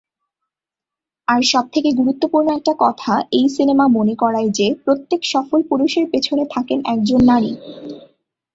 [1.27, 6.79] আর সবথেকে গুরুত্বপূর্ণ একটা কথা এই সিনেমা মনে করায় যে, প্রত্যেক সফল পুরুষের পেছনে থাকেন
[6.93, 7.51] একজন নারী!